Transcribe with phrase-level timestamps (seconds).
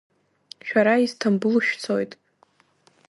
[0.67, 2.11] Шәара Исҭамбулшәцоит.